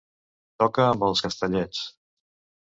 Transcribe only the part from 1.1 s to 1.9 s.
Castellets.